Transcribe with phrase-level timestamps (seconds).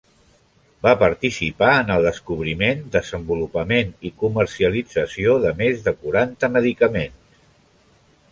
[0.85, 7.31] Va participar en el descobriment, desenvolupament i comercialització de més de quaranta medicaments.